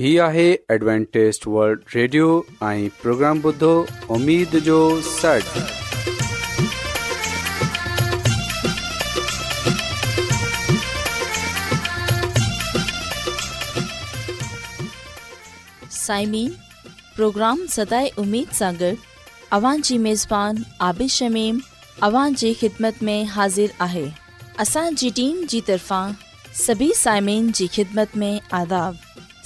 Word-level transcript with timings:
ہی 0.00 0.18
آہے 0.20 0.44
Adventist 0.72 1.46
world 1.46 1.80
radio 1.94 2.40
آئیں 2.66 2.88
programme 3.00 3.40
بدھو 3.42 3.70
امید 4.14 4.54
جو 4.64 4.76
سٹ 5.04 5.58
سائمین 15.96 16.52
پروگرام 17.16 17.60
سدائے 17.70 18.08
امید 18.20 18.54
سانگر 18.58 18.94
اوان 19.58 19.80
جی 19.84 19.98
میزبان 20.08 20.56
آبی 20.88 21.06
شمیم 21.18 21.58
اوان 22.08 22.34
جی 22.38 22.54
خدمت 22.60 23.02
میں 23.02 23.22
حاضر 23.36 23.76
آہے 23.88 24.08
اسان 24.62 24.94
جی 24.98 25.10
ٹیم 25.16 25.44
جی 25.48 25.60
طرفان 25.66 26.12
سبھی 26.66 26.90
سائمین 27.02 27.50
جی 27.54 27.66
خدمت 27.74 28.16
میں 28.16 28.38
آداب 28.60 28.94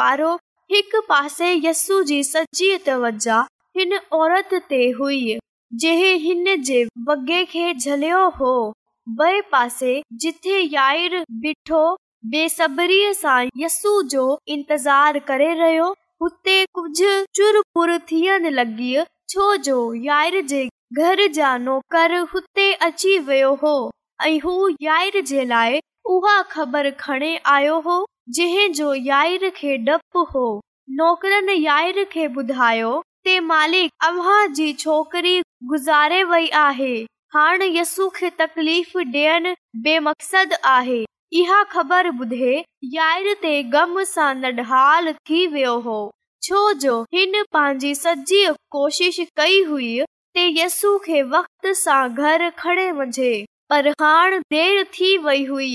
ॿारो 0.02 0.36
हिकु 0.72 1.00
पासे 1.10 1.52
यसू 1.64 2.02
जी 2.04 2.24
सची 2.24 2.76
तवजा 2.88 3.44
हिन 3.78 3.98
औरत 4.18 4.54
ते 4.70 4.78
हुई 4.98 5.38
जंहिं 5.82 6.16
हिन 6.20 6.56
जे 6.68 6.84
वगे 7.08 7.44
खे 7.54 7.94
यार 10.74 11.16
बीठो 11.44 11.82
बेसब्री 12.36 13.02
यसू 13.64 14.02
जो 14.14 14.24
इंतज़ार 14.56 15.20
करे 15.32 15.54
रहियो 15.60 15.90
हुते 16.22 16.56
थियण 18.12 18.48
लॻी 18.54 18.96
छोजो 19.30 19.78
यार 20.06 20.40
जे 20.54 20.66
घर 21.02 21.26
जा 21.40 21.56
नौकर 21.68 22.16
हुते 22.34 22.72
अची 22.88 23.18
वियो 23.30 23.54
हो 23.64 23.74
ऐं 24.28 24.40
हू 24.44 24.70
यार 24.82 25.20
जे 25.32 25.44
लाइ 25.50 25.80
उहा 26.16 26.42
ख़बर 26.52 26.90
खणी 27.00 27.38
आयो 27.58 27.80
हो 27.90 28.06
जार 28.40 29.50
खे 29.58 29.78
डपु 29.90 30.24
हो 30.34 30.46
नौकरन 31.00 31.50
यार 31.50 32.04
खे 32.14 32.26
ॿुधायो 32.38 33.02
ते 33.26 33.40
मालिक 33.40 33.92
छोकरी 34.80 35.40
गुज़ारे 35.70 36.22
वई 36.32 36.48
आहे 36.64 36.96
हाणे 37.34 37.68
यस्सू 37.78 38.08
खे 38.16 38.30
तकलीफ़ 38.40 38.98
डि॒यण 39.14 39.54
आहे 40.72 41.04
इहा 41.40 41.62
ख़बर 41.72 42.08
ॿुधे 42.18 42.58
यार 42.98 43.28
सजी 48.02 48.46
कोशिश 48.76 49.20
कई 49.38 49.64
हुई 49.70 49.90
ते 50.34 50.44
यस्सू 50.62 50.98
खे 51.06 51.22
वक़्त 51.32 51.68
सां 51.82 52.04
घर 52.14 52.50
खणे 52.58 52.92
वञे 53.00 53.34
पर 53.70 53.88
हाणे 54.02 54.40
देर 54.58 54.84
थी 55.00 55.18
वई 55.26 55.46
हुई 55.46 55.72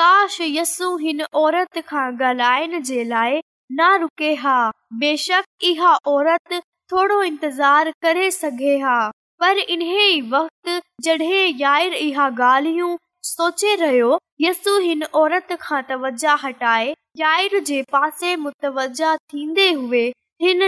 काश 0.00 0.38
यस्सू 0.40 0.96
हिन 1.04 1.22
औरत 1.44 1.78
खां 1.88 2.08
ॻाल्हाइण 2.14 2.80
जे 2.90 3.04
लाइ 3.12 3.40
न 3.80 3.92
रुके 4.00 4.32
हा 4.44 4.56
बेशक 5.02 5.44
इहा 5.72 5.92
औरत 6.14 6.60
थोरो 6.92 7.22
इंतज़ार 7.22 7.90
करे 8.02 8.30
सघे 8.30 8.76
हा 8.78 8.98
पर 9.40 9.58
इन्हे 9.58 10.02
वक़्त 10.32 10.80
जडे 11.04 11.44
यार 11.60 11.92
इहा 11.92 12.28
ॻाल्हियूं 12.38 12.96
सोचे 13.30 13.74
रहियो 13.80 14.18
यसु 14.40 14.76
हिन 14.80 15.02
औरत 15.20 15.52
खां 15.60 15.80
तवजा 15.88 16.34
हटाए 16.42 16.94
यारतवज 17.20 19.00
थीन्दे 19.32 19.70
हुई 19.72 20.04
हिन 20.42 20.64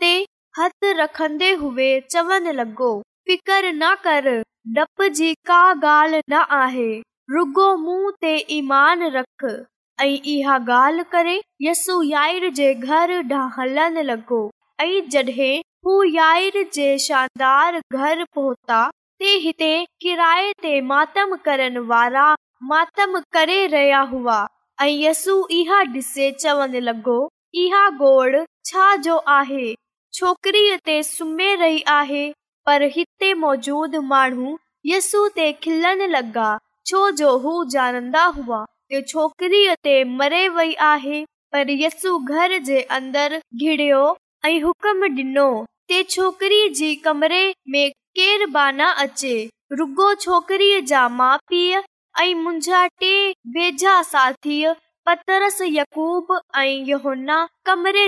ते 0.00 0.12
हथ 0.58 0.84
रखन्दन्दन्दन् 1.00 1.60
हुई 1.62 1.88
चवनि 2.10 2.52
लॻो 2.60 2.90
फिकर 3.26 3.72
न 3.74 3.94
कर 4.06 4.30
डप 4.78 5.02
जी 5.18 5.32
का 5.52 5.62
गाल 5.86 6.20
रुगो 7.36 7.74
मुंह 7.84 8.10
ते 8.20 8.34
ईमान 8.58 9.02
रख 9.18 9.44
ऐं 10.00 10.10
इहा 10.34 10.58
ॻाल्हि 10.78 11.04
करे 11.16 11.40
यसु 11.68 12.02
यार 12.10 12.48
जे 12.60 12.74
घर 12.74 13.12
हलण 13.58 14.02
लॻो 14.12 14.48
जडे 14.82 15.02
जगह 15.22 15.60
पुयाइर 15.84 16.54
जे 16.74 16.86
शानदार 16.98 17.78
घर 17.96 18.22
पहुता 18.36 18.78
ते 19.22 19.74
किराए 20.02 20.50
ते 20.62 20.80
मातम 20.86 21.34
करण 21.44 21.76
वारा 21.90 22.24
मातम 22.70 23.18
करे 23.36 23.60
रहा 23.74 24.00
हुआ 24.14 24.38
ऐं 24.82 24.88
यसु 24.88 25.34
इहा 25.58 25.78
ॾिसे 25.96 26.30
चवण 26.44 26.74
लॻो 26.88 27.16
इहा 27.64 27.88
गोड़ 28.00 28.42
छा 28.70 28.94
जो 29.06 29.16
आहे 29.36 29.64
छोकिरीअ 30.18 30.78
ते 30.88 31.02
सुम्हे 31.12 31.54
रही 31.62 31.82
आहे 31.98 32.24
पर 32.66 32.82
हिते 32.96 33.32
मौजूद 33.44 33.94
माण्हू 34.14 34.56
यसु 34.94 35.26
ते 35.38 35.50
खिलण 35.62 36.02
लॻा 36.16 36.48
छो 36.90 37.08
जो 37.22 37.36
हू 37.46 37.54
ॼाणंदा 37.76 38.24
हुआ 38.40 38.64
ते 38.74 39.02
छोकिरीअ 39.14 39.74
ते 39.88 40.02
मरे 40.22 40.46
वही 40.58 40.74
आहे 40.90 41.24
पर 41.52 41.70
यसु 41.84 42.18
घर 42.40 42.58
जे 42.70 42.80
अंदरि 42.98 43.40
घिड़ियो 43.62 44.04
हुकम 44.50 45.02
डि॒नो 45.14 45.46
ते 45.88 46.02
छोकिरी 46.12 47.10
जा 50.86 51.06
माउ 51.08 51.38
पीउ 51.48 51.80
ऐं 52.20 52.34
मुंहिंजा 52.34 52.84
टे 53.00 53.30
वेझा 53.56 54.00
कमरे 57.66 58.06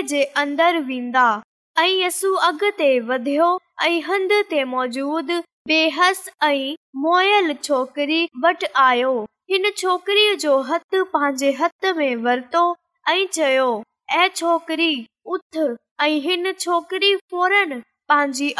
ऐं 1.77 1.87
यस 2.01 2.19
अॻिते 2.37 2.99
वधियो 3.11 3.47
ऐं 3.85 4.01
हंध 4.09 4.31
ते 4.49 4.63
मौजूद 4.75 5.31
बेहस 5.67 6.27
ऐं 6.49 6.73
मोयल 7.05 7.53
छोकिरी 7.63 8.23
वटि 8.45 8.67
आयो 8.89 9.15
हिन 9.51 9.71
छोकिरी 9.77 10.33
जो 10.45 10.59
हथ 10.73 10.93
पंहिंजे 11.15 11.51
हथ 11.61 11.85
में 11.97 12.15
वरतो 12.27 12.69
ऐं 13.09 13.25
चयो 13.39 13.71
ऐं 14.17 14.27
छोकिरी 14.35 14.93
उथ 15.33 15.65
ऐं 16.03 16.19
हिन 16.21 16.51
छोकरी 16.59 17.15
फोरन 17.31 17.79
पंहिंजी 18.09 18.53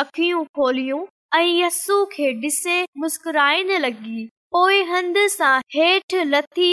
खोलियूं 0.58 1.06
ऐं 1.40 1.46
यस्सू 1.60 1.96
खे 2.12 2.32
डि॒से 2.42 2.76
मुस्कराइन 3.00 3.72
लॻी 3.86 4.26
पोइ 4.56 4.82
हंध 4.92 5.18
सां 5.32 5.56
हेठि 5.76 6.24
लथी 6.26 6.70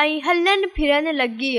ऐं 0.00 0.20
हलनि 0.26 1.12
लॻी 1.12 1.56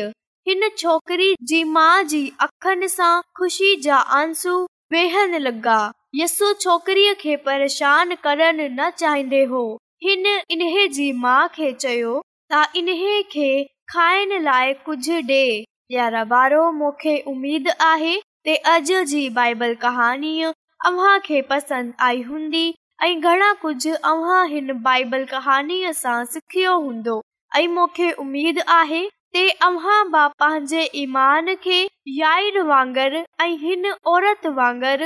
हिन 0.47 0.67
छोकिरी 0.77 1.33
जी 1.49 1.63
माउ 1.77 2.01
जी 2.13 2.21
अख़शी 2.47 3.75
जा 3.85 3.95
आंसु 4.19 4.55
वेहण 4.91 5.35
लॻा 5.47 5.77
यसु 6.15 6.51
छोकिरीअ 6.61 7.13
खे 7.23 7.35
परेशान 7.47 8.15
करण 8.27 8.61
न 8.79 8.89
चाहिंदो 9.01 9.45
हो 9.53 9.63
हिन 10.03 10.25
इन्हे 10.49 10.87
जी 10.97 11.11
माउ 11.25 11.47
खे 11.55 11.71
चयो 11.85 12.21
त 12.53 12.63
इन्हे 12.83 13.21
खे 13.35 13.51
खाइण 13.95 14.39
लाइ 14.43 14.73
कुझु 14.85 15.19
डे॒ 15.33 15.49
यारा 15.97 16.23
ॿारो 16.37 16.61
मूंखे 16.77 17.17
उमेद 17.33 17.69
आहे 17.89 18.15
ते 18.47 18.55
अॼु 18.71 19.03
जी 19.09 19.27
बाइबल 19.35 19.73
कहाणीअ 19.81 20.49
अव्हां 20.85 21.17
खे 21.25 21.41
पसंदि 21.51 21.93
आई 22.05 22.21
हूंदी 22.23 22.65
ऐं 23.03 23.19
घणा 23.21 23.51
कुझु 23.61 23.93
अव्हां 24.09 24.43
हिन 24.49 24.71
बाइबल 24.87 25.23
कहाणीअ 25.31 25.91
सां 26.01 26.23
सिखियो 26.33 26.75
हूंदो 26.81 27.15
ऐं 27.57 27.67
मूंखे 27.77 28.11
उमेदु 28.23 28.61
आहे 28.73 29.01
ते 29.33 29.47
अव्हां 29.69 29.97
ब 30.11 30.27
पंहिंजे 30.41 30.83
ईमान 31.03 31.53
खे 31.63 31.79
यार 32.17 32.61
वांगर 32.67 33.15
ऐं 33.41 33.49
हिन 33.61 33.91
औरत 34.11 34.45
वांगर 34.59 35.05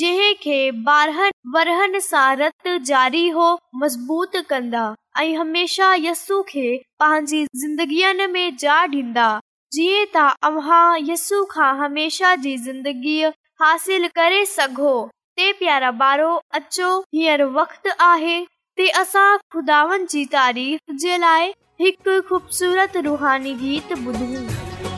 जंहिं 0.00 0.32
खे 0.44 0.58
ॿारहनि 0.92 1.36
वरहन 1.58 1.98
सां 2.08 2.26
रत 2.42 2.68
जारी 2.92 3.28
हो 3.38 3.50
मज़बूत 3.82 4.36
कन्दा 4.54 4.86
ऐं 5.20 5.32
हमेशा 5.42 5.92
यस्सु 6.06 6.40
खे 6.52 6.66
पंहिंजी 7.04 7.44
ज़िंदगीअ 7.64 8.12
में 8.38 8.48
जॾींदा 8.64 9.28
जीअं 9.72 10.04
त 10.14 11.08
यस्सु 11.08 11.44
खां 11.50 11.74
हमेशा 11.78 12.34
जी 12.44 12.56
ज़िंदगीअ 12.66 13.30
हासिल 13.62 14.06
करे 14.16 14.44
सघो 14.52 14.92
ते 15.36 15.50
प्यारा 15.58 15.90
ॿारो 16.04 16.30
अचो 16.58 16.98
हींअर 17.14 17.42
वक़्तु 17.58 17.90
आहे 18.04 18.38
ते 18.76 18.86
असां 19.02 19.28
ख़ुदानि 19.52 20.04
जी 20.10 20.24
तारीफ़ 20.36 20.92
जे 21.04 21.18
लाइ 21.18 21.52
हिकु 21.82 22.20
ख़ूबसूरत 22.30 22.96
रुहानी 23.08 23.54
गीत 23.64 23.92
ॿुधूं 23.98 24.97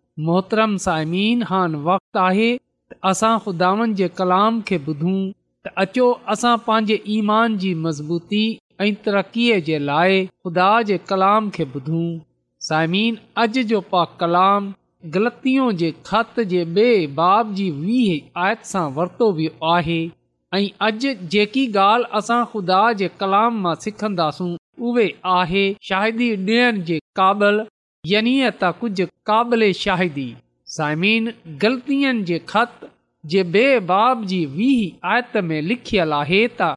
मोहतरम 0.19 0.75
साइमीन 0.83 1.43
हान 1.49 1.75
वक़्तु 1.83 2.19
आहे 2.19 2.49
असां 3.09 3.37
खुदा 3.43 3.67
कलाम 4.17 4.61
खे 4.69 4.77
ॿुधूं 4.87 5.13
त 5.65 5.71
अचो 5.83 6.07
असां 6.33 6.55
पंहिंजे 6.67 6.97
ईमान 7.19 7.55
जी 7.57 7.73
मज़बूती 7.85 8.41
ऐं 8.85 8.91
तरक़ीअ 9.05 9.59
जे 9.69 9.77
लाइ 9.91 10.25
खुदा 10.43 10.67
जे 10.91 10.97
कलाम 11.11 11.49
खे 11.57 11.65
ॿुधूं 11.75 12.03
साइमीन 12.67 13.17
अॼु 13.43 13.63
जो 13.71 13.81
पा 13.93 14.03
कलाम 14.23 14.71
ग़लतियो 15.13 15.71
जे 15.83 15.91
ख़त 16.07 16.39
जे 16.53 16.63
बे॒ 16.79 16.91
बाब 17.19 17.53
जी 17.59 17.69
वीह 17.79 18.43
आयत 18.47 18.67
सां 18.71 18.83
वर्तो 18.99 19.31
वियो 19.41 19.57
आहे 19.75 19.99
ऐं 20.59 20.67
अॼु 20.89 21.13
जेकी 21.35 21.65
ॻाल्हि 21.89 22.17
असां 22.21 22.43
खुदा 22.55 22.81
जे 23.03 23.07
कलाम 23.23 23.59
मां 23.67 23.75
सिखंदासूं 23.87 24.51
उहे 24.91 25.09
आहे 25.41 25.65
शाहिदी 25.91 26.33
ॾिण 26.51 26.83
जे 26.91 26.99
काबिल 27.21 27.63
य 28.09 28.19
य 28.25 28.49
त 28.59 28.71
कुझु 28.79 29.05
क़ाबिले 29.29 29.67
शाहिदी 29.79 30.29
साइमीन 30.75 31.25
ग़लतियुनि 31.63 32.23
जे 32.29 32.37
ख़त 32.51 32.87
जे 33.33 33.41
बेबाब 33.55 34.23
जी 34.31 34.39
वीह 34.53 35.07
आयत 35.09 35.35
में 35.49 35.59
लिखियलु 35.67 36.15
आहे 36.21 36.39
त 36.47 36.69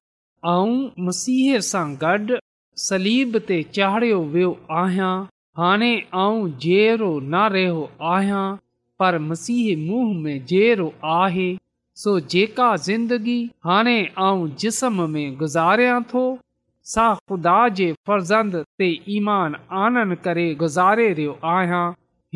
आऊं 0.52 0.75
मसीह 1.07 1.47
सां 1.71 1.85
गॾु 2.02 2.37
सलीब 2.88 3.38
ते 3.50 3.59
चाढ़ियो 3.78 4.21
वियो 4.35 4.50
आहियां 4.83 5.14
हाणे 5.62 5.90
ऐं 5.95 6.37
जहिड़ो 6.66 7.11
न 7.21 7.47
रहियो 7.57 7.88
आहियां 8.12 8.45
पर 9.02 9.19
मसीह 9.31 9.66
मुंहुं 9.87 10.12
में 10.26 10.37
जहिड़ो 10.52 10.93
आहे 11.19 11.50
सो 12.02 12.19
जेका 12.37 12.71
ज़िंदगी 12.88 13.40
हाणे 13.71 13.97
ऐं 14.28 14.49
जिस्म 14.64 15.11
में 15.16 15.37
गुज़ारिया 15.45 16.00
थो 16.14 16.26
सा 16.92 17.04
ख़ुदा 17.30 17.58
जे 17.76 17.92
फर्ज़ंद 18.06 18.62
ईमान 19.10 19.54
आनन 19.82 20.14
करे 20.24 20.44
गुज़ारे 20.62 21.06
रहियो 21.12 21.38
आहियां 21.52 21.84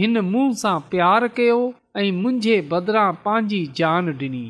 हिन 0.02 0.18
मुंह 0.28 0.52
सां 0.60 0.76
प्यारु 0.92 1.28
कयो 1.38 1.56
ऐं 2.02 2.12
मुंहिंजे 2.20 2.54
बदिरां 2.70 3.08
पंहिंजी 3.26 3.60
जान 3.80 4.08
ॾिनी 4.22 4.42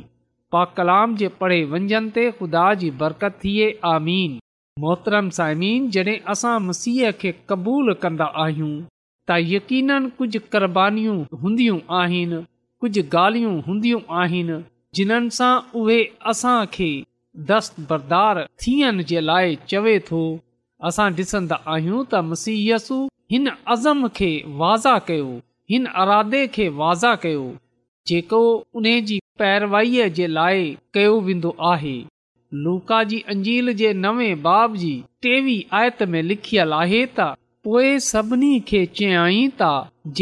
पा 0.54 0.62
कलाम 0.76 1.16
जे 1.22 1.28
पढ़े 1.40 1.58
वंझंदु 1.72 2.12
ते 2.18 2.26
ख़ुदा 2.40 2.62
जी 2.82 2.90
बरकत 3.02 3.40
थिए 3.44 3.66
आमीन 3.94 4.38
मोहतरम 4.84 5.30
साइमीन 5.40 5.90
जड॒हिं 5.96 6.16
असां 6.36 6.54
मसीह 6.68 7.10
खे 7.24 7.34
क़बूल 7.52 7.94
कंदा 8.06 8.30
आहियूं 8.46 8.70
त 8.82 9.42
यकीन 9.56 9.94
कुझु 10.20 10.44
क़ुनियूं 10.54 11.18
हूंदियूं 11.42 11.78
आहिनि 12.02 12.42
कुझु 12.84 13.06
ॻाल्हियूं 13.24 13.58
हूंदियूं 13.70 14.02
आहिनि 14.22 14.62
जिन्हनि 15.00 15.38
सां 15.40 15.52
उहे 15.82 16.00
असांखे 16.34 16.92
दस्तबरदार 17.48 18.44
थियण 18.66 19.02
जे 19.08 19.20
लाइ 19.20 19.56
चवे 19.70 19.98
थो 20.10 20.20
असां 20.88 21.08
डि॒सन्दा 21.18 21.56
आहियूं 21.74 22.02
त 22.12 22.20
मसीयसु 22.28 22.98
हिन 23.32 23.46
अज़म 23.74 24.06
खे 24.18 24.30
वाज़ा 24.60 24.98
कयो 25.08 25.28
हिन 25.70 25.86
अरादे 26.04 26.46
खे 26.58 26.68
वाज़ा 26.82 27.14
कयो 27.24 27.42
जेको 28.12 28.40
उन 28.82 28.86
जी 29.10 29.18
पैरवाईअ 29.42 30.08
जे 30.18 30.26
लाइ 30.38 30.64
कयो 30.98 31.18
वेंदो 31.26 31.54
आहे 31.72 31.96
लूका 32.66 33.02
जी 33.12 33.18
अंजील 33.34 33.72
जे 33.82 33.92
नवे 34.04 34.34
बाब 34.46 34.76
जी 34.84 34.92
टेवी 35.26 35.56
आयत 35.80 36.02
में 36.14 36.22
लिखियलु 36.30 36.76
आहे 36.84 37.02
त 37.18 37.28
पोइ 37.68 37.90
सभिनी 38.12 38.52
खे 38.70 38.80
चयई 39.00 39.42
त 39.60 39.68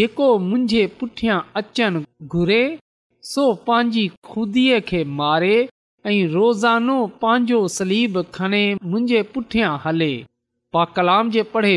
जेको 0.00 0.28
मुंहिंजे 0.48 0.86
पुठियां 1.00 1.38
अचणु 1.62 2.02
घुरे 2.38 2.62
सो 3.34 3.46
पंहिंजी 3.68 4.04
खुदीअ 4.32 4.80
खे 4.92 5.04
मारे 5.22 5.56
ऐं 6.08 6.26
रोज़ानो 6.32 6.96
पंहिंजो 7.22 7.58
सलीब 7.76 8.18
खणे 8.34 8.64
मुंहिंजे 8.90 9.20
पुठियां 9.34 9.70
हले 9.84 10.08
पा 10.74 10.84
कलाम 10.98 11.30
जे 11.36 11.42
पढ़े 11.54 11.72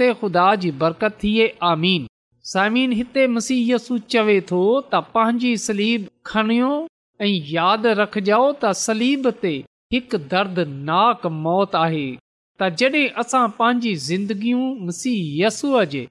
ते 0.00 0.12
खुदा 0.22 0.48
जी 0.64 0.70
बरकत 0.82 1.16
थिए 1.22 1.46
आमीन 1.70 2.04
सामिन 2.52 2.92
हिते 3.00 3.26
मुसीहसु 3.36 3.98
चवे 4.14 4.36
थो 4.52 4.58
त 4.64 5.02
पंहिंजी 5.16 5.54
सलीबु 5.64 6.08
खणियो 6.32 6.68
ऐं 7.28 7.32
यादि 7.56 7.94
रखजो 8.04 8.42
त 8.52 8.72
सलीब 8.84 9.30
ते 9.44 9.54
हिकु 9.94 10.22
दर्दनाक 10.34 11.26
मौत 11.48 11.78
आहे 11.84 12.04
त 12.14 12.72
जड॒हिं 12.82 13.10
असां 13.24 13.44
पंहिंजी 13.60 13.94
ज़िंदगियूं 14.08 14.68
मसीह 14.86 15.20
यसुअ 15.44 15.84
जे 15.94 16.06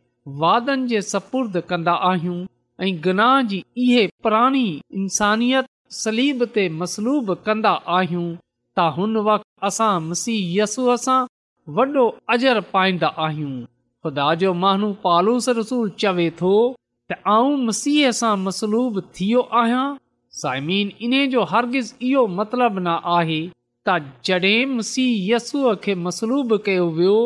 वादनि 0.45 0.87
जे 0.93 1.03
सपुर्द 1.15 1.63
कंदा 1.73 1.97
आहियूं 2.13 2.39
ऐं 2.87 2.93
गनाह 3.09 3.37
जी 3.53 3.61
इहे 3.85 4.05
पुराणी 4.25 4.69
इंसानियत 5.03 5.75
सलीब 5.97 6.43
ते 6.55 6.63
मसलूब 6.79 7.33
कंदा 7.45 7.69
आहियूं 7.97 8.25
त 8.25 8.83
हुन 8.97 9.15
वक़्तु 9.27 9.65
असां 9.69 9.93
मसीह 10.09 10.41
यसूअ 10.57 10.97
सां 11.05 11.15
वॾो 11.77 12.03
अजर 12.35 12.59
पाईंदा 12.73 13.07
आहियूं 13.27 13.53
ख़ुदा 14.07 14.27
जो 14.43 14.51
माण्हू 14.65 14.89
पालूस 15.05 15.47
चवे 16.03 16.27
थो 16.41 16.51
त 17.13 17.17
आऊं 17.37 17.55
मसीह 17.71 18.11
सां 18.19 18.33
मसलूब 18.43 19.01
थियो 19.17 19.41
आहियां 19.63 19.87
साइमीन 20.43 20.91
इन 21.07 21.15
जो 21.33 21.43
हर्गज़ 21.53 21.91
इहो 22.11 22.27
मतिलबु 22.37 22.79
न 22.85 22.93
आहे 23.17 23.39
त 23.47 23.99
जॾहिं 24.31 24.65
मसीह 24.79 25.35
यसूअ 25.35 25.75
खे 25.87 25.95
मसलूब 26.07 26.57
कयो 26.69 26.85
वियो 26.99 27.17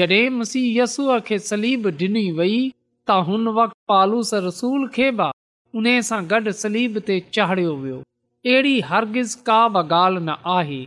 जॾहिं 0.00 0.24
मसीह 0.42 0.68
यसूअ 0.82 1.20
खे 1.30 1.38
सलीब 1.52 1.90
ॾिनी 2.06 2.28
वई 2.42 2.62
त 2.70 3.24
हुन 3.30 3.54
वक़्तु 3.60 3.80
पालूस 3.94 4.34
रसूल 4.48 4.88
खे 4.98 5.10
बि 5.22 5.32
उने 5.78 5.92
सां 6.08 6.18
गॾु 6.30 6.52
सलीब 6.60 6.96
ते 7.08 7.16
चाढ़ियो 7.34 7.74
वियो 7.82 7.98
अहिड़ी 8.46 8.72
हरगिज़ 8.92 9.36
का 9.48 9.58
बि 9.74 9.78
ॻाल्हि 9.94 10.22
न 10.26 10.34
आहे 10.58 10.78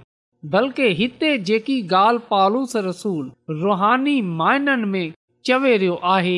बल्कि 0.55 0.87
हिते 1.01 1.29
जेकी 1.49 1.75
गाल 1.93 2.17
पालूस 2.31 2.75
रसूल 2.87 3.59
रुहानी 3.63 4.15
माइननि 4.41 4.89
में 4.95 5.05
चवे 5.49 5.75
रहियो 5.77 5.95
आहे 6.15 6.35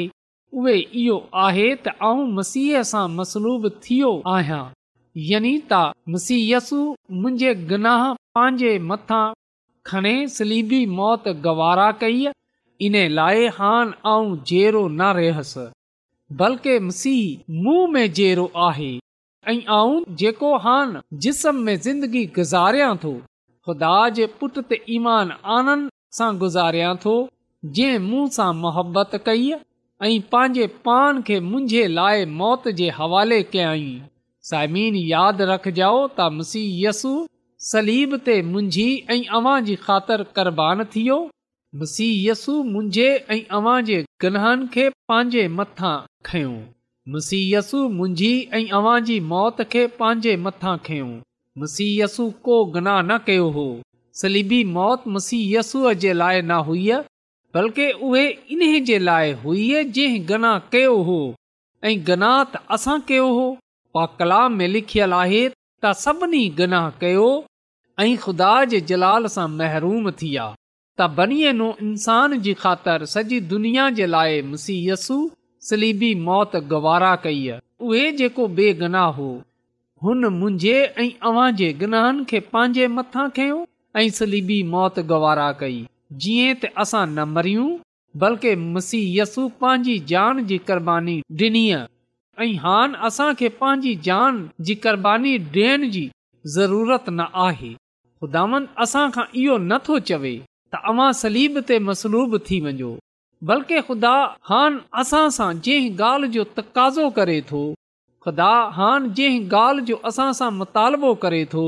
उहे 0.61 0.75
इहो 1.03 1.15
आहे 1.45 1.65
त 1.85 1.95
आऊं 2.09 2.27
मसीह 2.39 2.83
सां 2.91 3.05
मसलूब 3.19 3.69
थियो 3.87 4.11
आहियां 4.33 5.81
मसीयसु 6.17 6.81
मुंहिंजे 7.21 7.53
गनाह 7.71 8.01
पंहिंजे 8.37 8.77
मथां 8.91 9.23
खणे 9.91 10.15
सलीबी 10.35 10.85
मौत 10.99 11.27
गवारा 11.47 11.91
कई 12.03 12.27
इन 12.89 12.95
लाइ 13.19 13.47
हान 13.57 13.93
ऐं 14.13 14.35
जहिड़ो 14.49 14.87
न 14.87 15.15
रहियसि 15.19 15.67
बल्कि 16.39 16.77
मसीह 16.85 17.53
मुंहुं 17.65 17.87
में 17.87 18.11
जहिड़ो 18.13 18.51
आहे 18.67 18.89
ऐं 19.49 19.59
आऊं 19.75 20.01
जेको 20.21 20.55
हान 20.63 20.95
जिस्म 21.25 21.55
में 21.67 21.75
ज़िंदगी 21.85 22.23
गुज़ारियां 22.37 22.95
थो 23.03 23.11
ख़ुदा 23.67 23.91
जे 24.17 24.25
पुट 24.39 24.57
ते 24.71 24.79
ईमान 24.95 25.31
आनंद 25.57 25.89
सां 26.17 26.29
गुज़ारियां 26.41 26.93
थो 27.05 27.13
जंहिं 27.77 27.99
मुंह 28.07 28.27
सां 28.39 28.49
मुहबत 28.63 29.15
कई 29.29 29.47
ऐं 29.53 30.11
पंहिंजे 30.33 30.67
पान 30.89 31.21
खे 31.29 31.39
मुंहिंजे 31.51 31.85
लाइ 31.99 32.25
मौत 32.43 32.67
जे 32.81 32.89
हवाले 32.99 33.41
कयईं 33.55 34.01
साइमीन 34.51 34.95
यादि 35.13 35.47
रखजाओ 35.53 36.01
त 36.09 36.27
मसीह 36.39 36.67
यसू 36.87 37.13
सलीब 37.69 38.17
ते 38.27 38.35
मुंहिंजी 38.49 38.89
ऐं 39.17 39.21
अव्हां 39.39 39.59
जी 39.71 39.75
ख़ातिर 39.87 40.23
कुर्बान 40.39 40.85
थियो 40.97 41.21
मसीयसु 41.79 42.51
मुंहिंजे 42.73 43.07
ऐं 43.29 43.37
अव्हां 43.57 43.79
जे 43.87 43.95
के 44.23 44.29
खे 44.73 44.83
पंहिंजे 45.11 45.41
मथां 45.55 45.95
खयो 46.27 46.51
मसीयसु 47.15 47.79
मुंहिंजी 47.95 48.29
ऐं 48.59 48.69
अवां 48.77 48.93
जी 49.09 49.17
मौत 49.31 49.57
खे 49.73 49.81
पंहिंजे 49.97 50.35
मथां 50.45 50.75
खयों 50.85 51.09
मसीयसु 51.63 52.27
को 52.47 52.59
गनाह 52.77 53.01
न 53.01 53.17
कयो 53.27 53.49
हो 53.57 53.65
सलीबी 54.21 54.61
मौत 54.77 55.07
मसीयसूअ 55.17 55.93
जे 56.05 56.13
लाइ 56.23 56.39
न 56.45 56.61
हुई 56.71 56.89
बल्कि 57.57 57.89
उहे 58.11 58.71
जे 58.91 58.99
लाइ 59.09 59.35
हुई 59.45 59.67
जंहिं 59.99 60.23
गना 60.33 60.53
कयो 60.75 60.95
हो 61.11 61.19
ऐं 61.85 61.97
गनाह 62.11 62.39
त 62.43 62.67
असां 62.77 62.97
कयो 63.11 63.27
हो 63.39 64.37
में 64.59 64.65
लिखियल 64.77 65.19
आहे 65.23 65.43
त 65.49 65.95
सभिनी 66.05 66.45
गनाह 66.61 66.89
कयो 67.05 67.27
ऐं 68.05 68.11
ख़ुदा 68.25 68.53
जे 68.75 68.85
जलाल 68.93 69.33
सां 69.37 69.49
महरूम 69.61 70.11
थी 70.23 70.35
त 70.99 71.05
बनीअ 71.15 71.51
नो 71.59 71.65
इंसान 71.85 72.33
जी 72.43 72.53
ख़ातिर 72.59 73.03
सॼी 73.13 73.39
दुनिया 73.53 73.89
जे 73.95 74.05
लाइ 74.11 74.41
मुसी 74.51 74.75
यस्सु 74.89 75.15
सलीबी 75.69 76.11
मौत 76.27 76.55
गवारा 76.73 77.09
कई 77.23 77.41
उहे 77.87 78.03
जेको 78.21 78.45
बेगनाह 78.59 79.09
हो 79.17 79.27
हुन 80.03 80.27
मुंहिंजे 80.35 80.77
ऐं 81.03 81.09
अव्हां 81.31 81.49
जे 81.61 81.67
गनाहन 81.81 82.23
खे 82.29 82.39
पंहिंजे 82.53 82.87
मथां 82.95 83.25
खयो 83.39 83.57
ऐं 84.03 84.07
सलीबी 84.19 84.61
मौत 84.75 84.99
गवारा 85.11 85.49
कई 85.63 85.75
जिएं 86.23 86.53
त 86.63 86.71
असां 86.85 87.01
न 87.09 87.27
मरियूं 87.33 87.67
बल्कि 88.23 88.55
मुसीयस्सु 88.77 89.45
पांजी 89.65 89.97
जान 90.13 90.41
जी 90.51 90.57
क़ुर्बानी 90.69 91.17
डि॒नी 91.41 91.65
ऐ 91.79 92.47
हान 92.67 92.97
असां 93.11 93.27
खे 93.41 93.49
पंहिंजी 93.59 93.95
जान 94.09 94.43
जी 94.69 94.79
क़ुर्बानी 94.87 95.37
डि॒यण 95.57 95.87
जी 95.97 96.05
ज़रूरत 96.57 97.09
न 97.17 97.27
आहे 97.51 97.73
ख़ुदान 97.73 98.73
असां 98.87 99.07
खां 99.19 99.27
इहो 99.43 99.63
नथो 99.69 100.03
चवे 100.11 100.37
त 100.75 100.81
अवां 100.91 101.11
सलीब 101.17 101.57
ते 101.67 101.75
मसलूब 101.89 102.33
थी 102.47 102.59
वञो 102.63 102.87
बल्कि 103.51 103.81
ख़ुदा 103.89 104.13
हान 104.51 104.79
असां 105.01 105.23
सां 105.35 105.47
जंहिं 105.67 105.91
ॻाल्हि 106.07 106.29
जो 106.35 106.43
तकाज़ो 106.57 107.05
करे 107.19 107.35
थो 107.51 107.61
ख़ुदा 108.25 108.49
हान 108.77 109.07
जंहिं 109.19 109.45
ॻाल्हि 109.59 109.85
जो 109.91 109.97
असां 110.11 110.27
सां 110.41 110.49
मुतालबो 110.57 111.13
करे 111.25 111.41
थो 111.53 111.65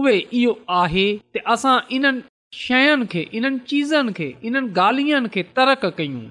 उहे 0.00 0.16
इहो 0.40 0.54
आहे 0.78 1.06
त 1.36 1.42
असां 1.56 1.74
इन्हनि 1.98 2.24
शयुनि 2.62 3.08
खे 3.14 3.26
इन्हनि 3.40 3.58
चीज़नि 3.72 4.16
खे 4.20 4.28
इन्हनि 4.50 4.72
ॻाल्हियुनि 4.80 5.32
खे 5.36 5.44
तरक़ 5.60 5.88
कयूं 6.00 6.24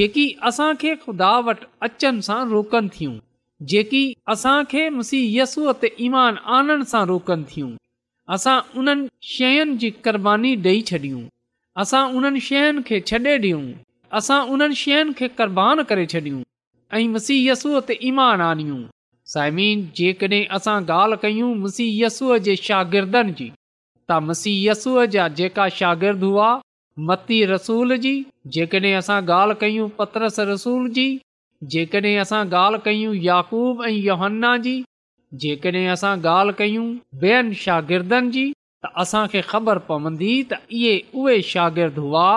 जेकी 0.00 0.26
असां 0.52 0.70
खे 0.84 0.96
खुदा 1.04 1.32
वटि 1.50 1.70
अचनि 1.90 2.28
सां 2.30 2.40
रोकनि 2.54 2.92
थियूं 2.98 3.16
जेकी 3.74 4.04
असां 4.36 4.56
खे 4.76 4.88
मुसी 5.00 5.22
ते 5.84 5.96
ईमान 6.08 6.38
आनण 6.60 6.86
सां 6.94 7.04
रोकनि 7.14 7.50
थियूं 7.52 7.72
असां 8.34 8.54
उन्हनि 8.80 9.06
शयुनि 9.32 9.74
जी 9.80 9.88
क़ुर्बानी 10.04 10.52
ॾेई 10.62 10.80
छॾियूं 10.88 11.18
असां 11.82 12.00
उन्हनि 12.20 12.40
शयुनि 12.46 12.82
खे 12.86 12.98
छॾे 13.10 13.34
ॾियूं 13.44 13.60
असां 14.20 14.38
उन्हनि 14.54 14.78
शयुनि 14.80 15.12
खे 15.18 15.28
क़र्बान 15.40 15.82
करे 15.90 16.06
छॾियूं 16.12 16.40
ऐं 16.98 17.04
मुसीहसस्सूअ 17.12 17.82
ते 17.90 17.98
ईमान 18.08 18.40
आनियूं 18.48 18.80
साइमीन 19.34 19.84
जेकॾहिं 20.00 20.42
असां 20.58 20.74
ॻाल्हि 20.96 21.20
कयूं 21.26 21.52
मसीहय 21.66 22.38
जे 22.48 22.56
शागिर्दनि 22.66 23.36
जी 23.42 23.48
त 24.10 24.18
मसीह 24.30 25.04
जा 25.14 25.28
जेका 25.42 25.68
शागिर्द 25.78 26.22
हुआ 26.30 26.48
मती 27.06 27.38
रसूल 27.52 27.96
जी 28.06 28.14
जेकॾहिं 28.56 28.94
असां 29.02 29.20
ॻाल्हि 29.36 29.58
कयूं 29.62 29.88
पतरस 30.00 30.40
रसूल 30.52 30.90
जी 30.98 31.06
जेकॾहिं 31.76 32.18
असां 32.24 32.44
ॻाल्हि 32.64 32.84
कयूं 32.90 33.14
याक़ूब 33.30 33.84
ऐं 33.90 33.96
योौहन्ना 34.08 34.52
जी 34.68 34.76
जेकॾहिं 35.40 35.86
असां 35.94 36.12
ॻाल्हि 36.24 36.54
कयूं 36.58 36.86
ॿियनि 37.22 37.54
शागिर्दनि 37.64 38.30
जी 38.34 38.50
त 38.52 38.86
असांखे 39.02 39.40
ख़बर 39.52 39.78
पवंदी 39.88 40.32
त 40.50 40.54
इहे 40.78 40.94
उहे 41.20 41.36
शागिर्द 41.52 41.96
हुआ 42.04 42.28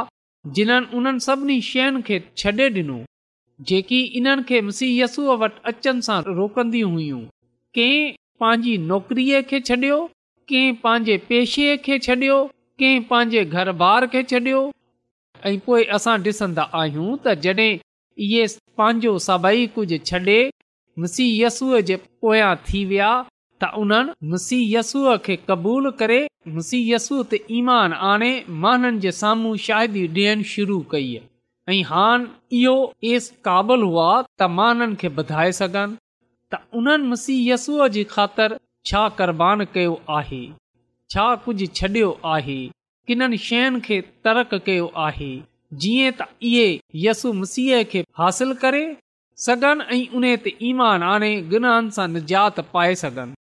जिन्हनि 0.55 0.89
उन्हनि 0.97 1.19
सभिनी 1.27 1.57
शयुनि 1.69 2.01
खे 2.07 2.19
छॾे 2.41 2.51
ॾिनो 2.81 2.99
जेकी 3.69 3.99
इन्हनि 4.19 4.43
खे 4.49 4.59
मुसीयसू 4.69 5.21
वटि 5.41 5.61
अचनि 5.71 6.01
सां 6.07 6.19
रोकंदियूं 6.39 6.91
हुयूं 6.97 7.21
कंहिं 7.75 8.01
पंहिंजी 8.41 8.73
नौकरीअ 8.91 9.41
खे 9.49 9.59
छॾियो 9.69 9.97
कंहिं 10.51 10.75
पंहिंजे 10.83 11.17
पेशे 11.29 11.67
खे 11.85 11.99
छॾियो 12.07 12.37
कंहिं 12.81 13.01
पंहिंजे 13.11 13.43
घर 13.45 13.59
घरबार 13.65 14.07
खे 14.15 14.23
छॾियो 14.31 14.61
ऐं 15.47 15.57
पोइ 15.65 15.83
असां 15.97 16.15
ॾिसंदा 16.29 16.63
आहियूं 16.81 17.11
त 17.25 17.39
जॾहिं 17.47 17.71
इहे 18.27 18.45
पंहिंजो 18.79 19.13
सभई 19.31 19.67
कुझु 19.75 19.97
छॾे 20.11 20.39
मुसीयसूअ 21.01 21.79
जे 21.89 21.95
पोयां 22.23 22.55
थी 22.67 22.79
विया 22.89 23.09
त 23.63 23.67
उन्हनि 23.81 24.13
मुसीहय 24.31 24.71
यस्सूअ 24.75 25.13
खे 25.25 25.35
क़बूल 25.49 25.89
करे 26.01 26.17
मुसीयसू 26.57 27.17
ते 27.33 27.37
ईमान 27.59 27.93
आणे 28.09 28.31
माननि 28.65 28.99
जे 29.05 29.11
साम्हूं 29.21 29.53
शाहिद 29.65 29.95
ॾियण 30.01 30.43
शुरू 30.53 30.77
कई 30.93 31.09
ऐं 31.73 31.79
हान 31.91 32.25
इहो 32.59 32.75
एस 33.11 33.25
काबिल 33.47 33.81
हुआ 33.89 34.09
त 34.41 34.49
मां 34.59 34.71
हिननि 34.79 34.99
खे 35.03 35.09
ॿुधाए 35.23 35.51
सघनि 35.59 35.97
त 36.53 36.61
उन्हनि 36.81 37.09
मुसीहय 37.13 37.49
यस्सूअ 37.53 37.87
जी 37.97 38.03
ख़ातिर 38.15 38.57
छा 38.91 39.03
करबान 39.21 39.65
कयो 39.77 39.95
आहे 40.19 40.41
छा 41.15 41.27
कुझु 41.47 41.67
छडि॒यो 41.79 42.11
आहे 42.35 42.61
शयुनि 43.49 43.79
खे 43.89 43.97
तर्क 44.25 44.51
कयो 44.69 44.87
आहे 45.07 45.31
जीअं 45.83 46.13
त 46.19 46.29
इहे 46.49 46.67
यसु 47.07 47.33
मसीह 47.43 47.77
खे 47.93 48.01
हासिल 48.23 48.51
करे 48.65 48.83
सघनि 49.45 49.83
ऐं 49.95 50.15
उने 50.17 50.35
ते 50.45 50.51
ईमान 50.69 51.03
आणे 51.09 51.29
गुनाहनि 51.51 51.91
सां 51.97 52.07
निजात 52.13 52.59
पाए 52.71 52.95
सघनि 53.01 53.33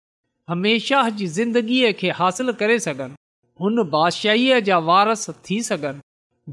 हमेशा 0.52 0.98
जी 1.20 1.28
ज़िंदगीअ 1.38 1.92
खे 2.00 2.10
हासिल 2.20 2.52
करे 2.60 2.78
सघनि 2.88 3.16
हुन 3.62 3.84
बादशाहीअ 3.94 4.60
जा 4.68 4.78
वारस 4.90 5.26
थी 5.48 5.58
सघनि 5.70 6.06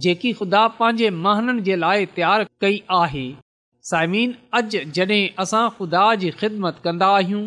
जेकी 0.04 0.33
ख़ुदा 0.40 0.64
पंहिंजे 0.78 1.11
महाननि 1.24 1.62
जे 1.66 1.76
लाइ 1.83 2.07
तयारु 2.16 2.44
कई 2.62 2.80
आहे 3.02 3.26
साइमीन 3.90 4.35
अॼु 4.59 4.83
जड॒हिं 4.98 5.22
असां 5.44 5.64
ख़ुदा 5.76 6.07
जी 6.22 6.30
ख़िदमत 6.40 6.80
कंदा 6.85 7.09
आहियूं 7.18 7.44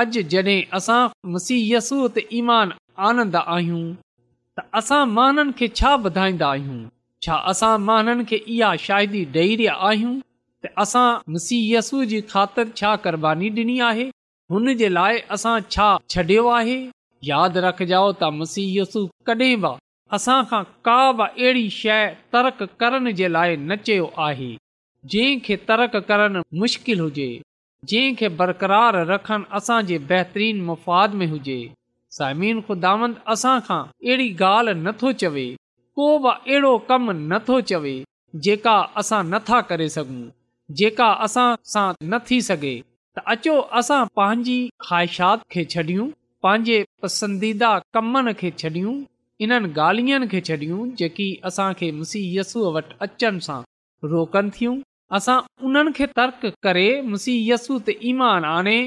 अॼु 0.00 0.22
जड॒हिं 0.34 0.60
असां 0.78 1.00
मसीहयसू 1.36 2.08
ते 2.16 2.28
ईमान 2.40 2.72
आनंदा 3.08 3.40
आहियूं 3.56 3.82
त 4.58 4.70
असां 4.80 5.02
माननि 5.16 5.52
खे 5.60 5.68
छा 5.80 5.96
ॿुधाईंदा 6.08 6.50
आहियूं 6.56 6.80
छा 7.26 7.40
असां 7.54 7.74
माननि 7.88 8.24
खे 8.32 8.44
इहा 8.56 8.74
शाहिदी 8.88 9.24
डे॒यूं 9.38 10.14
असां 10.82 11.08
मुसीयसु 11.34 12.00
जी 12.08 12.18
ख़ातिर 12.30 12.70
छा 12.78 12.94
करबानी 13.04 13.48
ॾिनी 13.58 13.78
आहे 13.90 14.02
हुन 14.54 14.72
जे 14.80 14.88
लाइ 14.96 15.18
असां 15.36 15.54
छा 15.74 15.86
छॾियो 16.14 16.46
आहे 16.56 16.74
यादि 17.30 17.60
रखजाओ 17.66 18.10
त 18.16 18.30
मुसीयसु 18.40 19.04
कॾहिं 19.30 19.56
बि 19.62 19.70
असां 20.18 20.38
खां 20.50 20.62
का 20.88 20.98
बि 21.20 21.28
अहिड़ी 21.28 21.62
शइ 21.80 22.08
तरक 22.36 22.62
करण 22.82 23.12
जे 23.20 23.28
लाइ 23.36 23.56
न 23.56 23.76
चयो 23.86 24.10
आहे 24.28 24.50
जंहिं 25.12 25.88
करणु 26.10 26.42
मुश्किल 26.64 27.00
हुजे 27.06 27.30
जंहिं 27.92 28.36
बरक़रार 28.42 28.96
रखनि 29.14 29.48
असां 29.60 29.80
जे 29.92 29.98
बहितरीन 30.12 30.60
मुफ़ाद 30.70 31.14
में 31.22 31.26
हुजे 31.34 31.58
समीन 32.18 32.60
ख़ुदावंद 32.68 33.20
असां 33.36 33.56
खां 33.70 33.80
अहिड़ी 34.08 34.28
ॻाल्हि 34.50 34.74
नथो 34.84 35.12
चवे 35.24 35.46
को 35.98 36.10
बि 36.28 36.34
अहिड़ो 36.36 36.76
कमु 36.92 37.16
नथो 37.32 37.60
चवे 37.72 37.96
जेका 38.48 38.76
असां 39.02 39.22
नथा 39.30 39.60
करे 39.72 39.88
सघूं 39.96 40.20
जेका 40.78 41.06
असां 41.26 41.48
सां 41.72 41.84
न 42.02 42.18
थी 42.26 42.40
सघे 42.48 42.72
त 43.16 43.20
अचो 43.34 43.54
असां 43.78 44.00
पंहिंजी 44.18 44.56
ख़्वाहिशात 44.86 45.38
खे 45.54 45.64
छॾियूं 45.74 46.06
पंहिंजे 46.46 46.76
पसंदीदा 47.02 47.70
कमनि 47.96 48.32
खे 48.42 48.50
छॾियूं 48.62 48.92
इन्हनि 49.46 49.68
ॻाल्हियुनि 49.80 50.26
खे 50.34 50.40
छॾियूं 50.48 50.80
जेकी 51.00 51.28
असां 51.50 51.68
खे 51.80 51.90
मुसी 52.00 52.22
वटि 52.76 52.94
अचनि 53.06 53.40
सां 53.48 53.60
रोकनि 54.12 54.50
थियूं 54.58 54.76
असां 55.18 55.38
उन्हनि 55.68 55.92
खे 55.98 56.06
तर्क 56.20 56.44
करे 56.66 56.88
मुसी 57.12 57.34
यस्सू 57.50 57.78
त 57.86 57.96
ईमान 58.12 58.44
आणे 58.56 58.78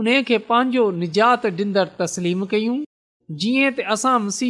उन 0.00 0.08
खे 0.28 0.38
पंहिंजो 0.50 0.84
निजात 1.04 1.44
ॾींदड़ 1.60 1.88
तस्लीम 2.00 2.44
कयूं 2.54 2.78
जीअं 3.42 3.72
त 3.76 3.90
असां 3.96 4.14
मुसी 4.28 4.48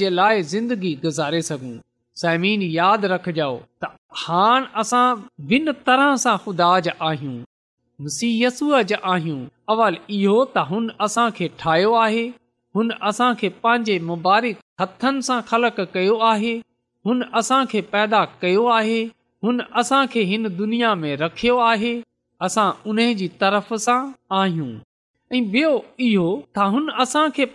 जे 0.00 0.08
लाइ 0.20 0.42
ज़िंदगी 0.54 0.92
गुज़ारे 1.06 1.42
सघूं 1.52 1.76
ज़मीन 2.24 2.62
यादि 2.80 3.08
रखिजो 3.14 3.50
त 3.84 3.92
हा 4.16 4.44
असां 4.80 5.14
भिन 5.48 5.72
तरह 5.86 6.14
सां 6.24 6.36
ख़ुदा 6.44 6.68
ज 6.84 6.92
आहियूं 7.08 7.32
मुसीयसूअ 8.04 8.78
ज 8.82 8.98
आहियूं 9.14 9.40
अवल 9.74 9.96
इहो 10.18 10.36
त 10.44 10.64
हुन 10.70 10.88
असांखे 11.06 11.48
ठाहियो 11.62 11.92
आहे 12.04 12.22
हुन 12.78 12.90
असां 13.10 13.28
खे 13.42 13.48
पंहिंजे 13.64 13.98
मुबारिक 14.12 14.60
हथनि 14.82 15.22
सां 15.28 15.38
ख़लक 15.50 15.80
कयो 15.96 16.16
आहे 16.32 16.54
हुन 17.10 17.22
असांखे 17.42 17.80
पैदा 17.96 18.24
कयो 18.44 18.64
आहे 18.78 18.98
हुन 19.46 19.60
असांखे 19.82 20.22
हिन 20.32 20.48
दुनिया 20.62 20.94
में 21.02 21.10
रखियो 21.24 21.58
आहे 21.72 21.92
असां 22.48 22.68
उन्हे 22.92 23.08
जी 23.20 23.28
तरफ़ 23.44 23.74
सां 23.88 24.00
आहियूं 24.42 24.70
ऐं 25.36 25.42
ॿियो 25.52 25.70
इहो 26.08 26.28
त 26.58 26.68
हुन 26.74 26.90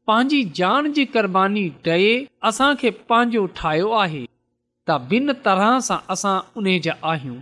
पंहिंजी 0.10 0.44
जान 0.58 0.88
जी 0.94 1.04
क़ुर्बानीबानी 1.06 1.90
ॾए 1.96 2.06
असांखे 2.50 2.90
पंहिंजो 3.10 3.42
ठाहियो 3.58 3.90
आहे 4.04 4.22
त 4.26 4.92
ॿिन 5.12 5.32
तरह 5.48 5.66
सां 5.88 5.98
असां 6.16 6.32
उन्हे 6.62 6.74
जा 6.86 6.94
आहियूं 7.10 7.36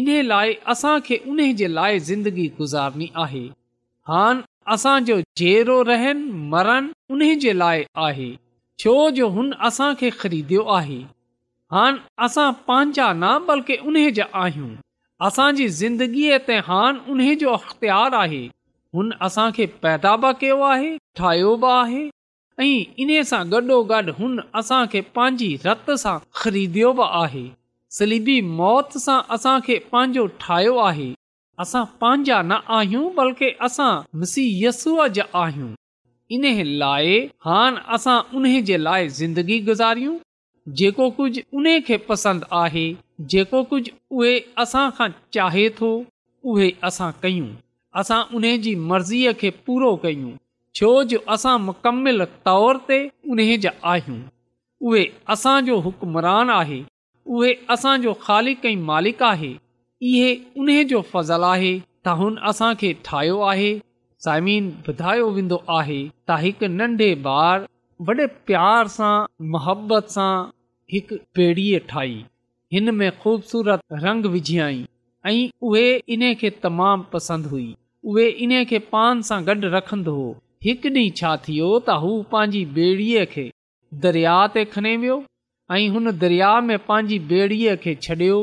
इन्हे 0.00 0.20
लाइ 0.28 0.52
असांखे 0.74 1.16
उन 1.32 1.40
जे 1.62 1.70
लाइ 1.78 1.98
ज़िंदगी 2.10 2.46
गुज़ारणी 2.58 3.08
आहे 3.24 3.42
हान 4.12 4.40
असांजो 4.76 5.16
जहिड़ो 5.42 5.76
रहन 5.90 6.22
मरन 6.52 6.86
उन्हे 7.16 7.34
जे 7.46 7.56
लाइ 7.64 7.82
आहे 8.06 8.30
छो 8.84 8.94
जो 9.18 9.28
हुन 9.38 9.50
असां 9.70 9.90
खे 10.02 10.10
ख़रीद 10.20 10.54
आहे 10.78 11.00
हान 11.78 11.98
असां 12.28 12.50
पंहिंजा 12.70 13.12
न 13.24 13.36
बल्कि 13.50 13.78
उन 13.92 13.98
जा 14.20 14.28
आहियूं 14.44 14.70
असांजी 15.30 15.68
ज़िंदगीअ 15.80 16.38
ते 16.50 16.60
हान 16.70 17.02
उन्हे 17.16 17.34
जो 17.42 17.58
अख़्तियार 17.58 18.14
आहे 18.24 18.44
हुन 18.96 19.10
असां 19.24 19.50
खे 19.56 19.64
पैदा 19.84 20.10
बि 20.20 20.28
कयो 20.42 20.58
आहे 20.66 20.90
ठाहियो 21.20 21.48
बि 21.64 21.66
आहे 21.70 22.02
ऐं 22.66 23.02
इन 23.04 23.10
सां 23.30 23.40
गॾोगॾु 23.54 24.12
हुन 24.20 24.38
असां 24.60 24.78
खे 24.94 25.00
पंहिंजी 25.16 25.48
रत 25.64 25.90
सां 26.02 26.14
ख़रीदयो 26.42 26.92
बि 27.00 27.08
आहे 27.22 27.42
सलीबी 27.96 28.36
मौत 28.60 28.96
सां 29.02 29.16
असां 29.36 29.52
खे 29.66 29.76
पंहिंजो 29.90 30.24
ठाहियो 30.44 30.78
आहे 30.86 31.08
असां 31.66 31.82
पंहिंजा 32.04 32.40
न 32.46 32.60
आहियूं 32.78 33.04
बल्कि 33.20 33.50
असां 33.68 33.90
मसीयस्सूअ 34.22 35.08
जा 35.18 35.28
आहियूं 35.42 35.68
इन 36.38 36.48
लाइ 36.84 37.20
हान 37.50 37.76
असां 37.98 38.16
उन 38.40 38.50
जे 38.70 38.76
लाइ 38.88 39.08
ज़िंदगी 39.20 39.60
गुज़ारियूं 39.70 40.16
जेको 40.80 41.10
कुझ 41.20 41.30
उन्हे 41.38 41.76
खे 41.90 41.96
पसंदि 42.08 42.50
आहे 42.64 42.86
जेको 43.34 43.62
उहे 43.70 44.38
चाहे 44.62 45.70
थो 45.82 45.94
उहे 46.54 46.74
असां 46.92 47.10
कयूं 47.22 47.48
असां 48.00 48.22
उन 48.38 48.44
जी 48.64 48.74
मर्ज़ीअ 48.90 49.32
खे 49.40 49.50
पूरो 49.66 49.90
कयूं 50.02 50.32
छो 50.78 50.88
जो 51.12 51.18
असां 51.36 51.54
मुकमिल 51.68 52.24
तौर 52.48 52.80
ते 52.88 52.98
جا 53.26 53.56
जा 53.64 53.70
आहियूं 53.92 54.18
उहे 54.88 55.04
असांजो 55.34 55.76
हुकमरान 55.86 56.50
आहे 56.50 56.80
उहे 57.26 57.52
असांजो 57.74 58.08
جو 58.08 58.14
خالق 58.24 58.66
मालिक 58.90 59.22
आहे 59.22 59.52
इहे 60.10 60.34
उन 60.56 60.82
जो 60.90 61.00
फज़ल 61.12 61.42
आहे 61.54 61.72
त 61.78 62.08
हुन 62.20 62.36
असां 62.50 62.72
खे 62.80 62.92
ठाहियो 63.08 63.40
आहे 63.52 63.70
साइमीन 64.24 64.70
ॿुधायो 64.88 65.28
वेंदो 65.34 65.58
आहे 65.78 66.00
त 66.28 66.38
हिकु 66.44 66.66
नंढे 66.76 67.10
ॿार 67.14 67.66
वॾे 68.08 68.26
प्यार 68.50 68.86
सां 68.98 69.14
मोहबत 69.54 70.10
सां 70.16 70.32
हिकु 70.92 71.16
पेड़ीअ 71.36 71.78
ठाही 71.88 72.22
हिन 72.72 72.94
में 73.00 73.10
खूबसूरत 73.18 73.80
रंग 74.06 74.24
विझियई 74.36 74.84
उहेने 75.34 76.34
खे 76.40 76.50
तमामु 76.62 77.04
पसंदि 77.12 77.48
हुई 77.48 77.66
उहे 78.08 78.26
इन 78.44 78.52
खे 78.70 78.78
पान 78.92 79.20
सां 79.28 79.40
गॾु 79.48 79.68
रखंदो 79.76 80.12
हो 80.20 80.26
हिकु 80.66 80.88
ॾींहुं 81.00 81.16
छा 81.20 81.32
थियो 81.46 81.68
त 81.72 81.96
हू 82.04 82.10
पांजी 82.34 82.60
ॿेड़ीअ 82.78 83.24
खे 83.34 83.44
दरिया 84.04 84.36
ते 84.54 84.64
खणी 84.74 84.92
वियो 85.02 85.16
ऐं 85.76 85.88
हुन 85.96 86.12
दरिया 86.22 86.52
में 86.68 86.76
पांजी 86.88 87.18
ॿेड़ीअ 87.32 87.74
खे 87.84 87.94
छडि॒यो 88.06 88.38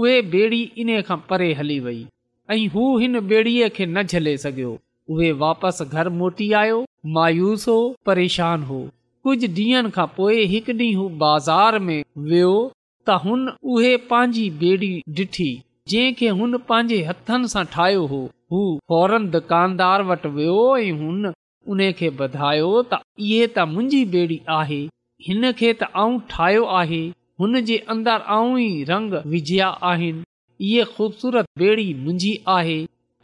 उहे 0.00 0.14
ॿेड़ी 0.36 0.60
इन 0.84 0.90
खां 1.08 1.18
परे 1.32 1.48
हली 1.60 1.78
वेई 1.88 2.00
ऐं 2.56 2.60
हू 2.76 2.86
हिन 3.04 3.20
ॿेड़ीअ 3.34 3.68
खे 3.78 3.86
न 3.94 4.02
झले 4.12 4.36
सघियो 4.44 4.70
उहे 5.14 5.30
वापसि 5.44 5.84
घर 5.96 6.08
मोटी 6.22 6.48
आयो 6.62 6.78
मायूस 7.16 7.68
हो 7.72 7.78
परेशान 8.10 8.62
हो 8.70 8.80
कुझु 9.26 9.48
ॾींहनि 9.62 9.90
खां 9.98 10.06
पोए 10.20 10.40
हिकु 10.54 10.72
ॾींहुं 10.82 10.98
हू 11.02 11.08
बाज़ार 11.24 11.78
में 11.88 11.98
वियो 12.32 12.52
त 13.10 13.20
हुन 13.26 13.48
उहे 13.76 13.96
पंहिंजी 14.12 14.48
ॿेड़ी 14.64 14.92
जंहिंखे 15.90 16.28
हुन 16.38 16.56
पंहिंजे 16.70 16.96
हथनि 17.08 17.48
सां 17.52 17.62
ठाहियो 17.74 18.00
हो 18.12 18.18
हू 18.54 18.62
फौरन 18.92 19.28
दुकानदार 19.36 20.02
वटि 20.08 20.30
वियो 20.38 20.56
ऐं 20.78 20.90
हुन 21.02 21.30
उन 21.74 21.80
खे 22.00 22.08
ॿुधायो 22.18 22.68
त 22.90 22.98
इहे 23.28 23.38
त 23.46 23.66
मुंहिंजी 23.74 24.02
ॿेड़ी 24.18 24.38
आहे 24.56 24.78
हिन 25.28 25.48
खे 25.60 25.70
त 25.80 25.88
आऊं 26.02 26.18
ठाहियो 26.34 26.64
आहे 26.80 27.00
हुन 27.42 27.60
जे 27.70 27.78
अंदरि 27.94 28.26
आऊं 28.36 28.50
ई 28.58 28.84
रंग 28.90 29.12
विझिया 29.34 29.68
आहिनि 29.92 30.24
इहे 30.68 30.84
खूबसूरत 30.92 31.50
ॿेड़ी 31.66 31.86
मुंहिंजी 32.04 32.32
आहे 32.56 32.76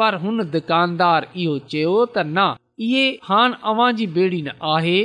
पर 0.02 0.18
हुन 0.24 0.44
दुकानदार 0.56 1.28
इहो 1.44 1.56
चयो 1.74 1.94
त 2.16 2.26
न 2.32 2.48
इहे 2.88 3.04
हाणे 3.30 3.60
अवांजी 3.74 4.06
ॿेड़ी 4.18 4.40
न 4.48 4.56
आहे 4.76 4.96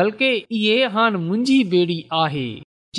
बल्कि 0.00 0.30
इहे 0.60 0.76
हान 0.96 1.22
मुंहिंजी 1.30 1.58
ॿेड़ी 1.78 2.00
आहे 2.24 2.46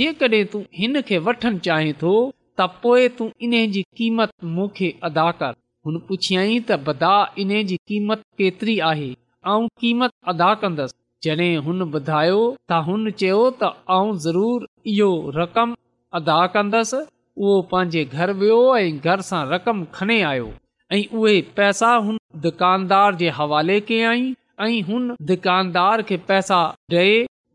जेकड॒हिं 0.02 0.46
तू 0.56 0.65
हिनखे 0.82 1.17
वठण 1.30 1.58
चाहिए 1.70 1.93
थो 2.04 2.13
त 2.60 2.65
पो 2.84 2.91
तूं 3.17 3.28
इन 3.48 3.52
जी 3.74 3.82
क़ीमत 3.98 4.32
मुखे 4.60 4.89
अदा 5.08 5.26
कर 5.41 5.54
हुन 5.88 5.98
पुछियई 6.08 6.54
त 6.70 6.78
बदा 6.88 7.13
इन 7.43 7.52
जी 7.72 7.76
कीमत 7.91 8.24
केतिरी 8.41 8.76
आहे 8.91 9.10
ऐं 9.56 9.67
कीमत 9.82 10.12
अदा 10.32 10.50
कंदसि 10.63 10.98
जॾहिं 11.26 11.52
हुन 11.67 11.82
ॿुधायो 11.86 12.39
त 12.70 12.80
हुन 12.88 13.04
चयो 13.22 13.38
त 13.62 13.70
आऊं 13.98 14.15
ज़रूर 14.26 14.65
इहो 14.93 15.10
रक़म 15.38 15.76
अदा 16.20 16.39
कंदसि 16.56 17.00
उहो 17.04 17.60
पंहिंजे 17.72 18.04
घर 18.20 18.34
वेहो 18.41 18.60
ऐं 18.82 19.13
घर 19.13 19.26
सां 19.30 19.41
रक़म 19.54 19.86
खणे 20.00 20.20
आयो 20.32 20.50
ऐं 20.98 21.02
उहे 21.22 21.36
पैसा 21.62 21.91
हुन 22.08 22.17
दुकानदार 22.48 23.20
जे 23.22 23.30
हवाले 23.41 23.78
के 23.91 24.00
ऐं 24.13 24.72
हुन 24.91 25.12
दुकानदार 25.34 26.06
खे 26.12 26.17
पैसा 26.32 26.60
ॾे 26.98 27.06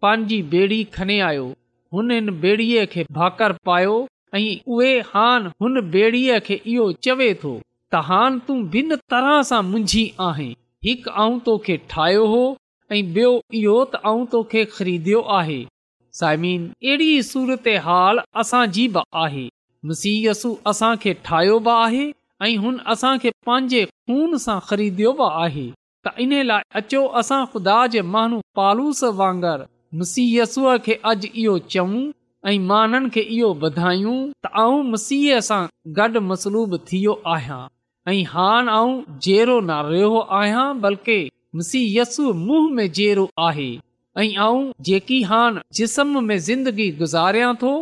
पांजी 0.06 0.80
खणे 0.98 1.18
आयो 1.32 1.48
हुन 1.96 2.14
इन 2.20 2.34
बेड़ीअ 2.42 2.86
खे 2.96 3.04
ऐं 4.34 4.56
उहेान 4.74 5.50
हुन 5.62 5.80
बेड़ीअ 5.90 6.38
खे 6.46 6.54
इहो 6.74 6.90
चवे 7.06 7.32
थो 7.42 7.50
त 7.94 8.00
हान 8.10 8.38
तूं 8.46 8.56
ॿिन 8.78 8.96
तरह 9.14 9.42
सां 9.48 9.58
मुंझी 9.70 10.04
आहीं 10.26 10.54
हिकु 10.86 11.10
आऊं 11.24 11.38
तोखे 11.48 11.76
ठाहियो 11.90 12.22
हो 12.34 12.38
ऐं 12.96 13.00
ॿियो 13.16 13.32
इहो 13.60 13.74
त 13.92 14.00
आऊं 14.10 14.24
तोखे 14.36 14.62
आहे 15.40 15.58
अहिड़ी 16.30 17.10
सूरत 17.32 17.68
हाल 17.88 18.20
असांजी 18.44 18.86
बि 18.96 19.02
आहे 19.24 19.44
मुसीयसु 19.90 20.54
असांखे 20.72 21.14
ठाहियो 21.28 21.58
बि 21.68 21.70
आहे 21.74 22.06
ऐं 22.48 22.56
हुन 22.64 22.78
असां 22.94 23.14
पंहिंजे 23.28 23.84
खून 24.12 24.36
सां 24.46 24.58
ख़रीद्यो 24.70 25.12
बि 25.20 25.28
आहे 25.42 25.66
त 26.06 26.14
इन 26.26 26.32
लाइ 26.52 26.62
अचो 26.82 27.04
असां 27.22 27.44
ख़ुदा 27.52 27.76
जे 27.96 28.02
माण्हू 28.16 28.40
पालूस 28.60 29.04
वांगुरु 29.22 29.68
मुसीयसूअ 30.04 30.76
खे 30.86 30.98
अॼु 31.12 31.32
इहो 31.44 31.58
चऊं 31.74 31.94
ऐं 32.50 32.58
मां 32.68 32.78
उन्हनि 32.86 33.08
खे 33.14 33.20
इहो 33.34 33.48
ॿुधायूं 33.66 34.14
त 34.44 34.50
आउं 34.62 34.78
मसीह 34.92 35.38
सां 35.48 35.58
गॾु 35.98 36.20
मसलूब 36.30 36.72
थियो 36.88 37.12
आहियां 37.34 37.58
ऐं 38.12 38.22
हान 38.30 38.68
आऊं 38.78 38.94
जहिड़ो 39.26 39.58
न 39.60 39.74
रहियो 39.90 40.20
आहियां 40.40 40.64
बल्कि 40.86 41.16
मसीहस 41.60 42.16
मुंह 42.42 42.66
में 42.78 42.84
जहिड़ो 42.98 43.28
आहे 43.48 43.68
ऐं 44.22 44.26
आऊं 44.46 44.64
जेकी 44.88 45.20
हान 45.30 45.60
जिस्म 45.80 46.22
में 46.30 46.36
ज़िंदगी 46.48 46.90
गुज़ारिया 47.02 47.52
थो 47.62 47.72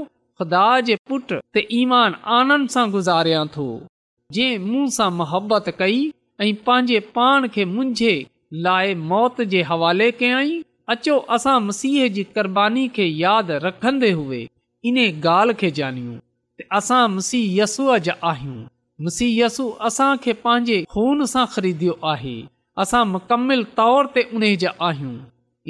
खुदा 0.42 0.66
जे 0.90 0.96
पुट 1.08 1.32
त 1.32 1.64
ईमान 1.80 2.20
आनंद 2.40 2.68
सां 2.76 2.86
गुज़ारियां 2.96 3.44
थो 3.56 3.68
जे 4.38 4.48
मुंह 4.70 4.88
सां 4.98 5.60
कई 5.82 5.98
ऐं 6.40 6.54
पंहिंजे 6.68 7.00
पाण 7.16 7.48
खे 7.56 7.64
मुंहिंजे 7.76 8.12
लाइ 8.68 8.94
मौत 9.14 9.40
जे 9.54 9.62
हवाले 9.72 10.10
कयई 10.20 10.60
अचो 10.92 11.16
असां 11.34 11.60
मसीह 11.62 12.06
जी 12.14 12.22
क़ुर्बानी 12.36 12.82
खे 12.94 13.04
यादि 13.16 13.56
रखन्दे 13.64 14.10
हुए 14.20 14.38
इन्हे 14.90 15.04
ॻाल्हि 15.26 15.54
खे 15.60 15.68
ॼाणियूं 15.70 16.16
असां 16.78 17.02
मुसीहय 17.10 17.58
यस्सूअ 17.60 17.98
जा 18.06 18.14
आहियूं 18.30 18.56
मुसीहसस्सू 19.08 19.68
असांखे 19.88 20.32
पंहिंजे 20.46 20.78
ख़ून 20.94 21.24
सां 21.34 21.44
ख़रीद्यो 21.54 21.92
आहे 22.12 22.34
असां 22.84 23.04
मुकमिल 23.12 23.62
तौर 23.76 24.06
ते 24.14 24.22
उन 24.38 24.44
जा 24.62 24.72
आहियूं 24.88 25.14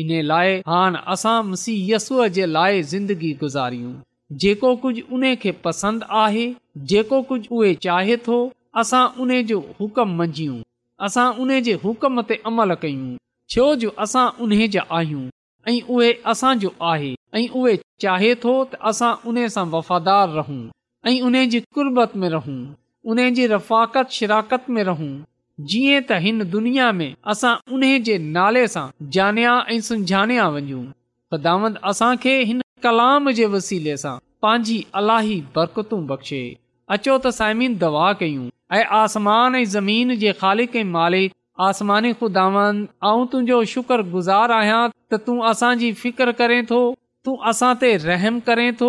इन 0.04 0.14
लाइ 0.32 0.56
हान 0.72 0.96
असां 1.16 1.36
मसीह 1.50 1.82
यस्सूअ 1.94 2.28
जे 2.38 2.46
लाइ 2.56 2.82
ज़िंदगी 2.94 3.32
गुज़ारियूं 3.44 3.92
जेको 4.46 4.74
कुझु 4.86 5.04
उन 5.18 5.34
खे 5.44 5.50
पसंदि 5.66 6.10
आहे 6.24 6.48
जेको 6.94 7.22
कुझु 7.32 7.54
उहे 7.60 7.74
चाहे 7.88 8.16
थो 8.28 8.40
असां 8.84 9.06
उन 9.26 9.38
जो 9.52 9.60
हुकम 9.82 10.16
मंझियूं 10.22 10.58
असां 11.10 11.28
उन 11.46 11.58
जे 11.68 11.74
हुकम 11.86 12.22
ते 12.32 12.42
अमल 12.52 12.74
कयूं 12.86 13.16
छो 13.52 13.64
जो 13.82 13.88
असां 14.04 14.24
उन 14.44 14.52
जा 14.74 14.82
आहियूं 14.96 15.22
ऐं 15.68 15.80
उहे 15.92 16.10
ऐं 17.38 17.48
उहे 17.60 17.76
चाहे 18.00 18.34
तो 18.44 18.52
वफ़ादार 19.72 20.28
रहूं 24.88 25.10
जीअं 25.72 26.02
त 26.10 26.18
हिन 26.26 26.44
दुनिया 26.52 26.90
में 27.00 27.08
असां 27.34 27.54
उन 27.78 27.86
जे 28.10 28.18
नाले 28.36 28.66
सां 28.76 28.84
जानिया 29.18 29.56
ऐं 29.74 29.80
सुझानाया 29.88 30.46
वञू 30.58 30.84
सदा 31.34 31.56
असां 31.92 32.12
खे 32.26 32.36
हिन 32.52 32.62
कलाम 32.88 33.30
जे 33.40 33.46
वसीले 33.56 33.96
सां 34.04 34.14
पंहिंजी 34.46 34.78
अलाही 35.02 35.40
बरकतू 35.58 36.00
बख़्शे 36.12 36.42
अचो 36.96 37.18
त 37.18 37.34
साइमिन 37.42 37.76
दवा 37.84 38.06
कयूं 38.24 38.48
ऐं 38.78 38.84
आसमान 39.02 39.60
ऐं 39.62 39.66
ज़मीन 39.76 40.16
जे 40.24 40.84
मालिक 40.96 41.32
आसमानी 41.64 42.12
ख़ुदावन 42.18 42.76
आऊं 43.06 43.24
तुंहिंजो 43.32 43.56
शुक्रगुज़ार 43.72 44.50
आहियां 44.58 44.82
त 45.10 45.14
तूं 45.26 45.34
असांजी 45.50 45.90
फिकिर 46.02 46.30
करे 46.38 46.60
थो 46.70 46.78
तूं 47.28 47.34
असां 47.50 47.72
ते 47.82 47.90
रहम 48.04 48.38
करे 48.46 48.68
थो 48.80 48.86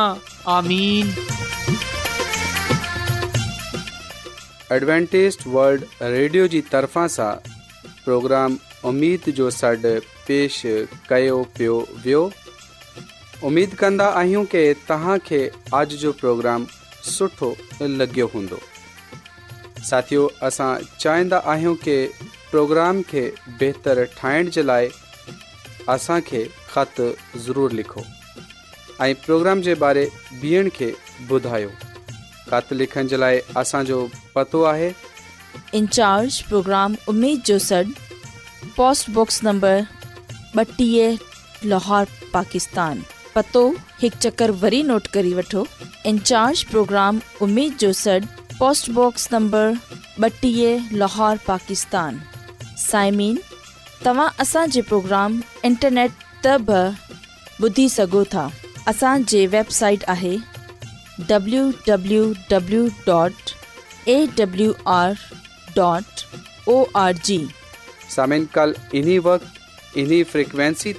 आमीन 0.58 1.10
एडवेंटेज 4.76 5.38
वल्ड 5.56 6.08
रेडियो 6.16 6.46
जी 6.56 6.62
तरफ़ा 6.70 7.04
सां 7.18 7.92
प्रोग्राम 8.08 8.58
उमेद 8.94 9.30
जो 9.42 9.50
सॾु 9.58 9.94
पेश 10.30 10.62
कयो 11.12 11.42
पियो 11.60 11.76
वियो 12.06 12.24
उमेद 13.52 13.76
कंदा 13.84 14.08
आहियूं 14.24 15.22
की 15.30 15.44
जो 16.06 16.14
प्रोग्राम 16.26 16.68
सुठो 17.16 17.54
लॻियो 18.04 18.30
हूंदो 18.36 18.62
साथियो 19.90 20.22
असां 20.50 20.70
चाहींदा 21.02 21.38
आहियूं 21.56 21.76
की 21.88 21.98
प्रोग्राम 22.54 23.02
खे 23.12 23.26
बहितरु 23.48 24.06
ठाहिण 24.20 24.50
जे 24.58 24.64
लाइ 24.70 24.88
असांखे 25.94 26.44
लिखो 27.72 28.02
ऐं 29.04 29.14
लाहौर 41.64 42.06
पाकिस्तान 42.34 43.00
पतो 43.36 43.70
हिकु 44.02 44.20
चकर 44.22 44.52
वरी 44.62 44.82
नोट 44.84 45.08
करे 45.14 45.34
वठो 45.34 45.64
प्रोग्राम 46.72 47.20
लाहौर 51.02 51.38
पाकिस्तान 51.48 52.20
साइमीन 52.92 53.38
तव्हां 54.06 54.28
असांजे 54.42 54.82
प्रोग्राम 54.88 55.40
इंटरनेट 55.66 56.12
त 56.46 56.58
बि 56.70 56.82
ॿुधी 57.66 57.88
सघो 57.90 58.24
था 58.34 58.48
असांजे 58.88 59.46
वेबसाइट 59.54 60.04
आहे 60.16 60.36
डब्लू 61.30 61.62
डब्लू 61.88 62.84
डॉट 63.08 63.52
ए 64.08 64.18
डू 64.40 64.72
आर 64.96 65.14
जीवी 67.26 67.46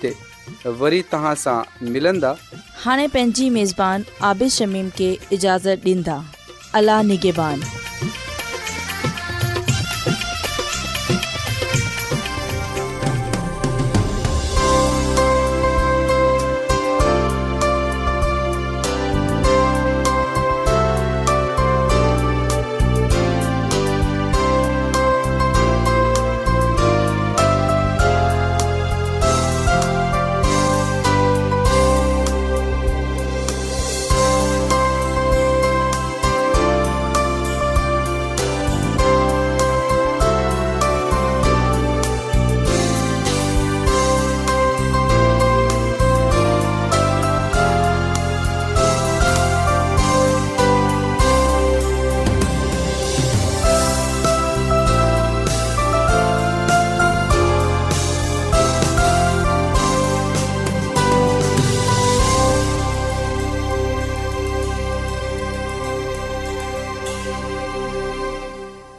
ते 0.02 0.12
हाणे 2.84 3.06
पंहिंजी 3.06 3.48
मेज़बान 3.58 4.02
आबिश 4.32 4.56
शमीम 4.58 4.88
खे 4.98 5.16
इजाज़त 5.38 5.84
ॾींदा 5.86 6.20
अला 6.80 7.00
निगिबान 7.12 7.60